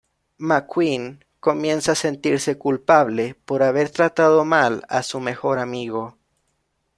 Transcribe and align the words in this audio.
McQueen 0.39 1.23
comienza 1.39 1.91
a 1.91 1.93
sentirse 1.93 2.57
culpable 2.57 3.35
por 3.45 3.61
haber 3.61 3.91
tratado 3.91 4.43
mal 4.45 4.83
a 4.89 5.03
su 5.03 5.19
mejor 5.19 5.59
amigo. 5.59 6.17